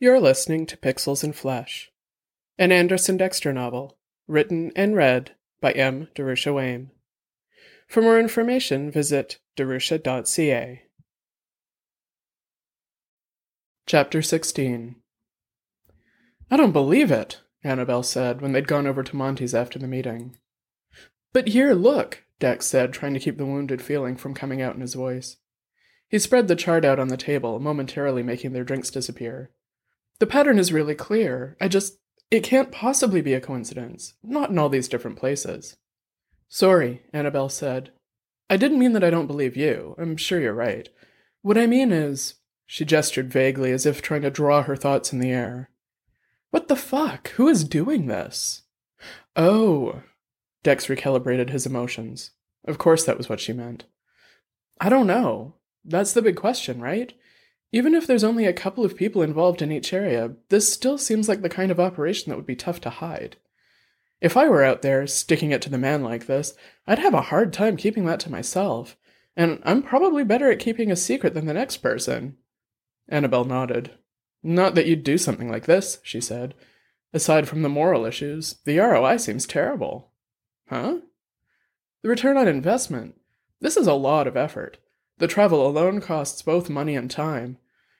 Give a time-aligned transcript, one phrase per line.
[0.00, 1.90] You're listening to Pixels and Flesh,
[2.56, 6.06] an Anderson Dexter novel, written and read by M.
[6.14, 6.92] Darusha Wayne.
[7.88, 10.82] For more information, visit darusha.ca.
[13.86, 14.94] Chapter 16
[16.48, 20.36] I don't believe it, Annabelle said when they'd gone over to Monty's after the meeting.
[21.32, 24.80] But here, look, Dex said, trying to keep the wounded feeling from coming out in
[24.80, 25.38] his voice.
[26.08, 29.50] He spread the chart out on the table, momentarily making their drinks disappear.
[30.20, 31.56] The pattern is really clear.
[31.60, 31.98] I just.
[32.30, 34.14] It can't possibly be a coincidence.
[34.22, 35.76] Not in all these different places.
[36.48, 37.90] Sorry, Annabelle said.
[38.50, 39.94] I didn't mean that I don't believe you.
[39.98, 40.88] I'm sure you're right.
[41.42, 42.34] What I mean is.
[42.66, 45.70] She gestured vaguely as if trying to draw her thoughts in the air.
[46.50, 47.28] What the fuck?
[47.30, 48.62] Who is doing this?
[49.36, 50.02] Oh.
[50.62, 52.32] Dex recalibrated his emotions.
[52.66, 53.84] Of course that was what she meant.
[54.80, 55.54] I don't know.
[55.82, 57.14] That's the big question, right?
[57.72, 61.28] Even if there's only a couple of people involved in each area, this still seems
[61.28, 63.36] like the kind of operation that would be tough to hide.
[64.20, 66.54] If I were out there, sticking it to the man like this,
[66.86, 68.96] I'd have a hard time keeping that to myself,
[69.36, 72.36] and I'm probably better at keeping a secret than the next person.
[73.08, 73.92] Annabelle nodded.
[74.42, 76.54] Not that you'd do something like this, she said.
[77.12, 80.10] Aside from the moral issues, the ROI seems terrible.
[80.68, 80.98] Huh?
[82.02, 83.20] The return on investment.
[83.60, 84.78] This is a lot of effort.
[85.18, 87.58] The travel alone costs both money and time.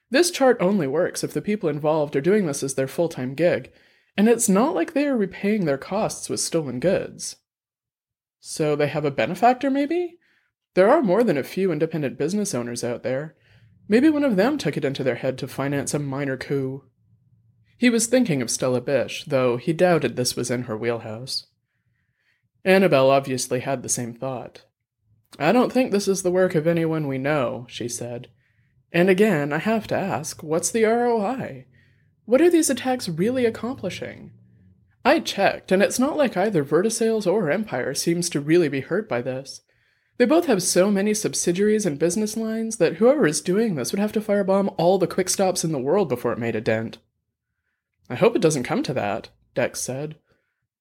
[0.09, 3.35] This chart only works if the people involved are doing this as their full time
[3.35, 3.71] gig,
[4.17, 7.37] and it's not like they are repaying their costs with stolen goods.
[8.39, 10.17] So they have a benefactor, maybe?
[10.73, 13.35] There are more than a few independent business owners out there.
[13.87, 16.83] Maybe one of them took it into their head to finance a minor coup.
[17.77, 21.47] He was thinking of Stella Bish, though he doubted this was in her wheelhouse.
[22.63, 24.65] Annabelle obviously had the same thought.
[25.37, 28.29] I don't think this is the work of anyone we know, she said.
[28.91, 31.65] And again, I have to ask, what's the ROI?
[32.25, 34.31] What are these attacks really accomplishing?
[35.05, 39.07] I checked, and it's not like either Vertisales or Empire seems to really be hurt
[39.07, 39.61] by this.
[40.17, 43.99] They both have so many subsidiaries and business lines that whoever is doing this would
[43.99, 46.97] have to firebomb all the quick stops in the world before it made a dent.
[48.09, 50.17] I hope it doesn't come to that, Dex said.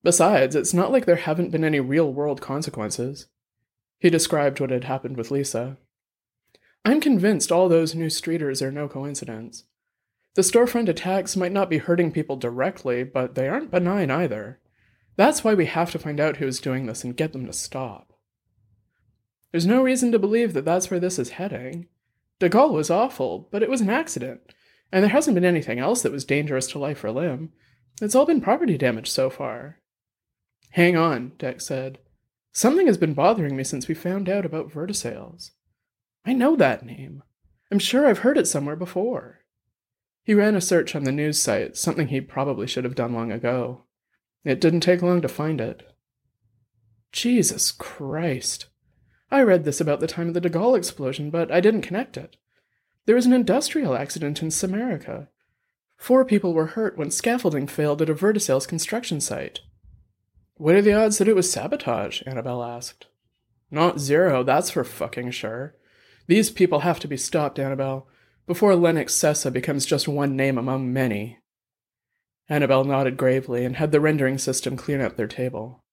[0.03, 3.27] Besides, it's not like there haven't been any real world consequences.
[3.99, 5.77] He described what had happened with Lisa.
[6.85, 9.65] I'm convinced all those new streeters are no coincidence.
[10.35, 14.61] The storefront attacks might not be hurting people directly, but they aren't benign either.
[15.17, 17.53] That's why we have to find out who is doing this and get them to
[17.53, 18.13] stop.
[19.51, 21.89] There's no reason to believe that that's where this is heading.
[22.39, 24.41] De Gaulle was awful, but it was an accident,
[24.93, 27.53] and there hasn't been anything else that was dangerous to life or limb.
[28.01, 29.81] It's all been property damage so far.
[30.71, 31.99] Hang on, Dex said.
[32.59, 35.53] Something has been bothering me since we found out about Vertisales.
[36.27, 37.23] I know that name.
[37.71, 39.43] I'm sure I've heard it somewhere before.
[40.25, 43.31] He ran a search on the news site, something he probably should have done long
[43.31, 43.85] ago.
[44.43, 45.95] It didn't take long to find it.
[47.13, 48.67] Jesus Christ.
[49.31, 52.17] I read this about the time of the De Gaulle explosion, but I didn't connect
[52.17, 52.39] it.
[53.07, 55.29] There was an industrial accident in Samarica.
[55.97, 59.61] Four people were hurt when scaffolding failed at a Vertisales construction site.
[60.59, 62.21] What are the odds that it was sabotage?
[62.27, 63.07] Annabelle asked.
[63.71, 65.77] Not zero, that's for fucking sure.
[66.27, 68.09] These people have to be stopped, Annabelle,
[68.45, 71.39] before Lennox Sessa becomes just one name among many.
[72.49, 75.85] Annabelle nodded gravely and had the rendering system clean up their table.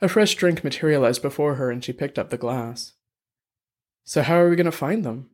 [0.00, 2.94] A fresh drink materialized before her and she picked up the glass.
[4.04, 5.28] So, how are we going to find them?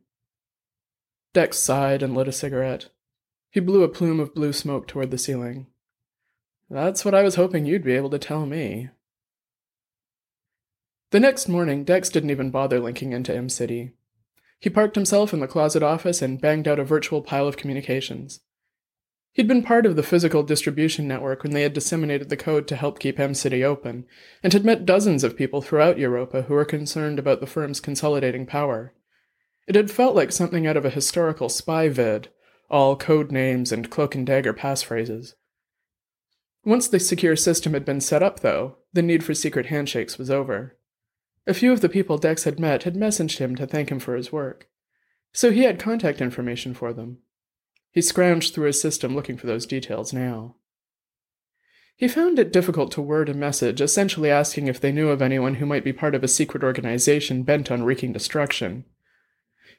[1.33, 2.89] Dex sighed and lit a cigarette.
[3.51, 5.67] He blew a plume of blue smoke toward the ceiling.
[6.69, 8.89] That's what I was hoping you'd be able to tell me.
[11.11, 13.91] The next morning, Dex didn't even bother linking into M City.
[14.59, 18.39] He parked himself in the closet office and banged out a virtual pile of communications.
[19.33, 22.75] He'd been part of the physical distribution network when they had disseminated the code to
[22.75, 24.05] help keep M City open,
[24.41, 28.45] and had met dozens of people throughout Europa who were concerned about the firm's consolidating
[28.45, 28.93] power.
[29.67, 32.29] It had felt like something out of a historical spy vid,
[32.69, 35.33] all code names and cloak and dagger passphrases.
[36.65, 40.31] Once the secure system had been set up, though, the need for secret handshakes was
[40.31, 40.75] over.
[41.45, 44.15] A few of the people Dex had met had messaged him to thank him for
[44.15, 44.67] his work,
[45.31, 47.19] so he had contact information for them.
[47.91, 50.55] He scrounged through his system looking for those details now.
[51.95, 55.55] He found it difficult to word a message essentially asking if they knew of anyone
[55.55, 58.85] who might be part of a secret organization bent on wreaking destruction.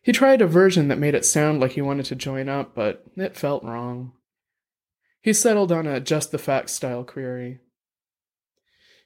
[0.02, 3.04] He tried a version that made it sound like he wanted to join up, but
[3.16, 4.12] it felt wrong.
[5.26, 7.58] He settled on a just the facts style query.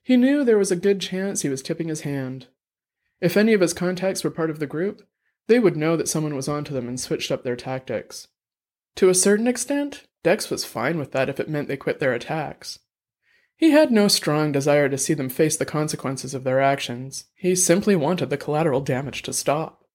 [0.02, 2.48] He knew there was a good chance he was tipping his hand.
[3.22, 5.00] If any of his contacts were part of the group,
[5.46, 8.28] they would know that someone was onto them and switched up their tactics.
[8.96, 12.12] To a certain extent, Dex was fine with that if it meant they quit their
[12.12, 12.80] attacks.
[13.56, 17.24] He had no strong desire to see them face the consequences of their actions.
[17.34, 19.86] He simply wanted the collateral damage to stop.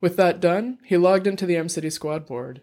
[0.00, 2.62] With that done, he logged into the M City squad board.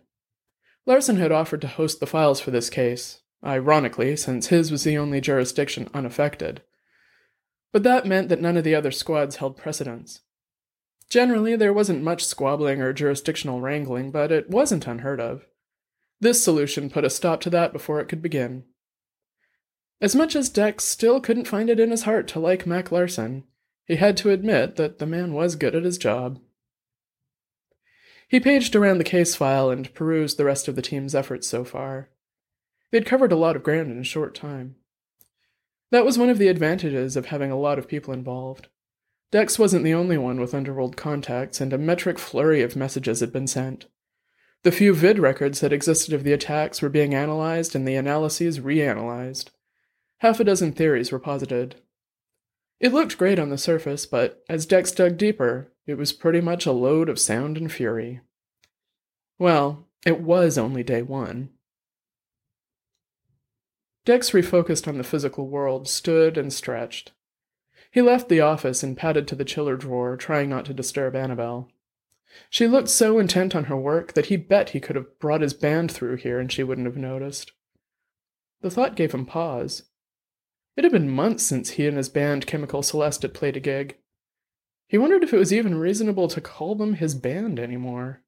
[0.85, 4.97] Larson had offered to host the files for this case, ironically, since his was the
[4.97, 6.61] only jurisdiction unaffected.
[7.71, 10.21] But that meant that none of the other squads held precedence.
[11.09, 15.45] Generally, there wasn't much squabbling or jurisdictional wrangling, but it wasn't unheard of.
[16.19, 18.63] This solution put a stop to that before it could begin.
[19.99, 23.43] As much as Dex still couldn't find it in his heart to like Mac Larson,
[23.85, 26.39] he had to admit that the man was good at his job.
[28.31, 31.65] He paged around the case file and perused the rest of the team's efforts so
[31.65, 32.11] far.
[32.89, 34.77] They'd covered a lot of ground in a short time.
[35.91, 38.69] That was one of the advantages of having a lot of people involved.
[39.31, 43.33] Dex wasn't the only one with Underworld contacts, and a metric flurry of messages had
[43.33, 43.87] been sent.
[44.63, 48.61] The few vid records that existed of the attacks were being analyzed and the analyses
[48.61, 49.49] reanalyzed.
[50.19, 51.75] Half a dozen theories were posited.
[52.79, 56.65] It looked great on the surface, but as Dex dug deeper, it was pretty much
[56.65, 58.21] a load of sound and fury.
[59.39, 61.49] Well, it was only day one.
[64.05, 67.11] Dex refocused on the physical world, stood and stretched.
[67.91, 71.69] He left the office and padded to the chiller drawer, trying not to disturb Annabelle.
[72.49, 75.53] She looked so intent on her work that he bet he could have brought his
[75.53, 77.51] band through here and she wouldn't have noticed.
[78.61, 79.83] The thought gave him pause.
[80.77, 83.97] It had been months since he and his band Chemical Celeste had played a gig.
[84.91, 88.23] He wondered if it was even reasonable to call them his band anymore.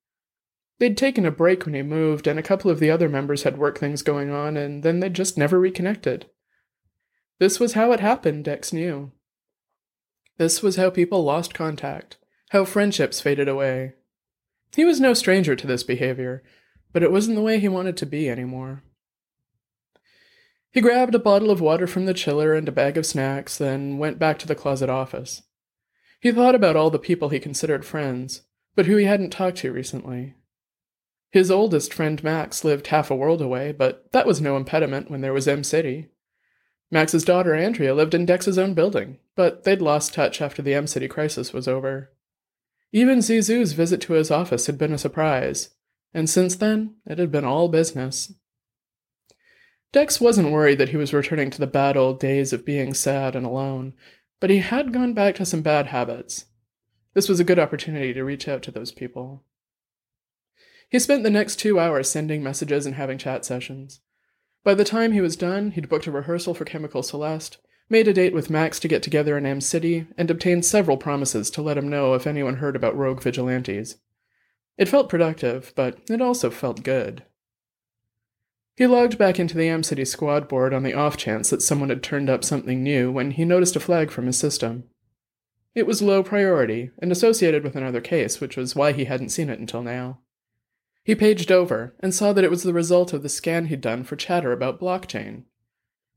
[0.80, 3.58] They'd taken a break when he moved, and a couple of the other members had
[3.58, 6.28] work things going on, and then they'd just never reconnected.
[7.38, 9.12] This was how it happened, Dex knew.
[10.38, 12.16] This was how people lost contact,
[12.52, 13.96] how friendships faded away.
[14.74, 16.44] He was no stranger to this behavior,
[16.94, 18.84] but it wasn't the way he wanted to be anymore.
[20.72, 23.98] He grabbed a bottle of water from the chiller and a bag of snacks, then
[23.98, 25.42] went back to the closet office.
[26.24, 28.44] He thought about all the people he considered friends,
[28.76, 30.36] but who he hadn't talked to recently.
[31.32, 35.20] His oldest friend Max lived half a world away, but that was no impediment when
[35.20, 36.08] there was M City.
[36.90, 40.88] Max's daughter Andrea lived in Dex's own building, but they'd lost touch after the M
[40.88, 42.14] City crisis was over.
[42.94, 45.72] Even Zizou's visit to his office had been a surprise,
[46.14, 48.32] and since then, it had been all business.
[49.92, 53.36] Dex wasn't worried that he was returning to the bad old days of being sad
[53.36, 53.94] and alone,
[54.44, 56.48] but he had gone back to some bad habits.
[57.14, 59.46] This was a good opportunity to reach out to those people.
[60.90, 64.02] He spent the next two hours sending messages and having chat sessions.
[64.62, 67.58] By the time he was done, he'd booked a rehearsal for Chemical Celeste,
[67.90, 71.50] made a date with Max to get together in M City, and obtained several promises
[71.52, 73.96] to let him know if anyone heard about rogue vigilantes.
[74.78, 77.24] It felt productive, but it also felt good.
[78.76, 81.90] He logged back into the M City squad board on the off chance that someone
[81.90, 84.86] had turned up something new when he noticed a flag from his system.
[85.76, 89.50] It was low priority and associated with another case, which was why he hadn't seen
[89.50, 90.20] it until now.
[91.04, 94.04] He paged over and saw that it was the result of the scan he'd done
[94.04, 95.44] for chatter about blockchain.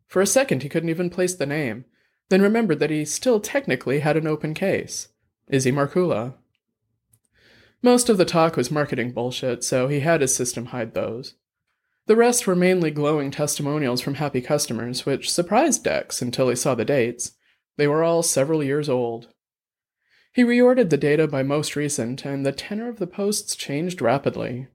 [0.06, 1.85] For a second, he couldn't even place the name,
[2.29, 5.08] then remembered that he still technically had an open case
[5.49, 6.35] Izzy Markula.
[7.82, 11.35] Most of the talk was marketing bullshit, so he had his system hide those.
[12.06, 16.75] The rest were mainly glowing testimonials from happy customers, which surprised Dex until he saw
[16.75, 17.32] the dates.
[17.77, 19.29] They were all several years old.
[20.32, 24.69] He reordered the data by most recent, and the tenor of the posts changed rapidly.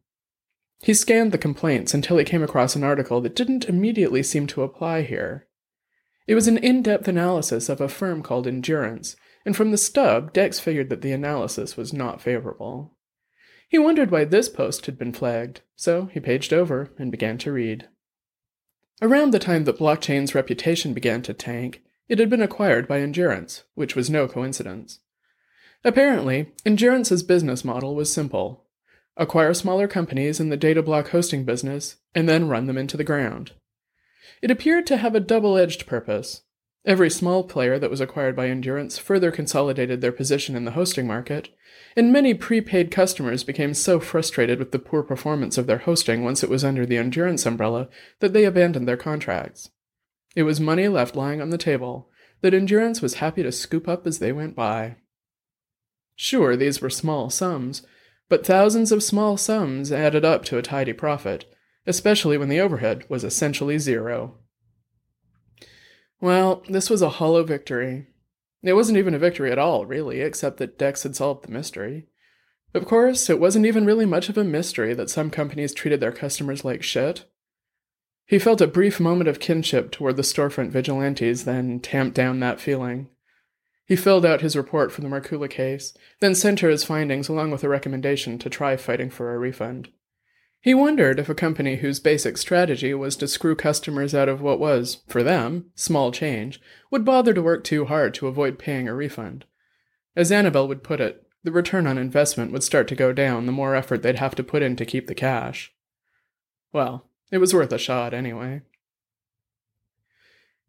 [0.81, 4.63] He scanned the complaints until he came across an article that didn't immediately seem to
[4.63, 5.47] apply here.
[6.27, 10.33] It was an in depth analysis of a firm called Endurance, and from the stub,
[10.33, 12.97] Dex figured that the analysis was not favorable.
[13.71, 17.53] He wondered why this post had been flagged, so he paged over and began to
[17.53, 17.87] read.
[19.01, 23.63] Around the time that blockchain's reputation began to tank, it had been acquired by Endurance,
[23.73, 24.99] which was no coincidence.
[25.85, 28.65] Apparently, Endurance's business model was simple
[29.15, 33.05] acquire smaller companies in the data block hosting business, and then run them into the
[33.05, 33.53] ground.
[34.41, 36.41] It appeared to have a double edged purpose.
[36.83, 41.05] Every small player that was acquired by Endurance further consolidated their position in the hosting
[41.05, 41.49] market,
[41.95, 46.43] and many prepaid customers became so frustrated with the poor performance of their hosting once
[46.43, 47.87] it was under the Endurance umbrella
[48.19, 49.69] that they abandoned their contracts.
[50.35, 52.09] It was money left lying on the table
[52.41, 54.95] that Endurance was happy to scoop up as they went by.
[56.15, 57.85] Sure, these were small sums,
[58.27, 61.45] but thousands of small sums added up to a tidy profit,
[61.85, 64.39] especially when the overhead was essentially zero.
[66.21, 68.07] Well, this was a hollow victory.
[68.63, 72.05] It wasn't even a victory at all, really, except that Dex had solved the mystery.
[72.75, 76.11] Of course, it wasn't even really much of a mystery that some companies treated their
[76.11, 77.25] customers like shit.
[78.27, 82.61] He felt a brief moment of kinship toward the storefront vigilantes, then tamped down that
[82.61, 83.09] feeling.
[83.85, 87.51] He filled out his report for the Markula case, then sent her his findings along
[87.51, 89.89] with a recommendation to try fighting for a refund.
[90.63, 94.59] He wondered if a company whose basic strategy was to screw customers out of what
[94.59, 98.93] was, for them, small change, would bother to work too hard to avoid paying a
[98.93, 99.45] refund.
[100.15, 103.51] As Annabelle would put it, the return on investment would start to go down the
[103.51, 105.73] more effort they'd have to put in to keep the cash.
[106.71, 108.61] Well, it was worth a shot anyway.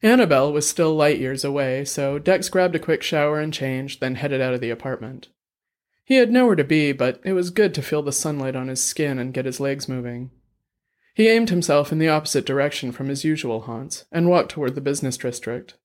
[0.03, 4.15] Annabelle was still light years away, so Dex grabbed a quick shower and changed, then
[4.15, 5.29] headed out of the apartment.
[6.13, 8.85] He had nowhere to be, but it was good to feel the sunlight on his
[8.85, 10.31] skin and get his legs moving.
[11.15, 14.83] He aimed himself in the opposite direction from his usual haunts and walked toward the
[14.83, 15.79] business district.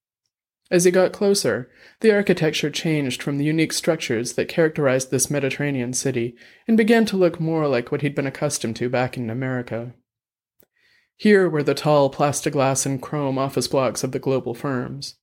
[0.70, 5.94] As he got closer, the architecture changed from the unique structures that characterized this Mediterranean
[5.94, 6.36] city
[6.68, 9.94] and began to look more like what he'd been accustomed to back in America.
[11.16, 15.16] Here were the tall plastiglass and chrome office blocks of the global firms.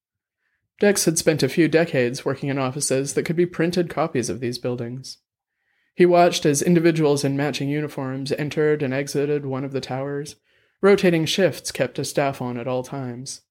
[0.81, 4.41] Dex had spent a few decades working in offices that could be printed copies of
[4.41, 5.19] these buildings.
[5.95, 10.37] He watched as individuals in matching uniforms entered and exited one of the towers,
[10.81, 13.43] rotating shifts kept a staff on at all times.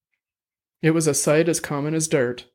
[0.82, 2.48] It was a sight as common as dirt.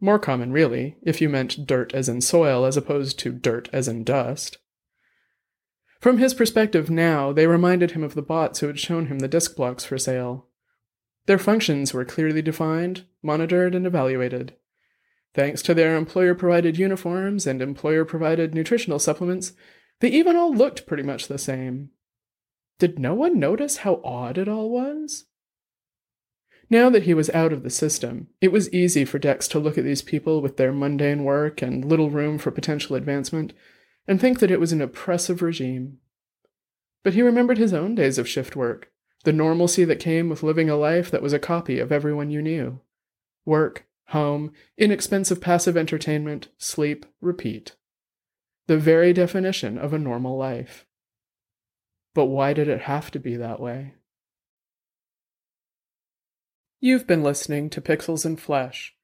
[0.00, 3.88] More common, really, if you meant dirt as in soil as opposed to dirt as
[3.88, 4.58] in dust.
[5.98, 9.28] From his perspective now, they reminded him of the bots who had shown him the
[9.28, 10.48] disk blocks for sale.
[11.26, 14.54] Their functions were clearly defined, monitored, and evaluated.
[15.34, 19.52] Thanks to their employer provided uniforms and employer provided nutritional supplements,
[20.00, 21.90] they even all looked pretty much the same.
[22.78, 25.24] Did no one notice how odd it all was?
[26.70, 29.76] Now that he was out of the system, it was easy for Dex to look
[29.76, 33.52] at these people with their mundane work and little room for potential advancement
[34.06, 35.98] and think that it was an oppressive regime.
[37.02, 38.90] But he remembered his own days of shift work,
[39.24, 42.40] the normalcy that came with living a life that was a copy of everyone you
[42.40, 42.80] knew.
[43.44, 47.74] Work, home, inexpensive passive entertainment, sleep, repeat.
[48.66, 50.86] The very definition of a normal life.
[52.14, 53.94] But why did it have to be that way?
[56.80, 58.94] You've been listening to Pixels and Flesh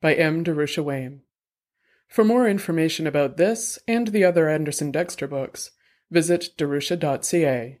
[0.00, 0.44] by M.
[0.44, 1.22] Darusha Wayne.
[2.06, 5.72] For more information about this and the other Anderson Dexter books,
[6.10, 7.80] visit darusha.ca.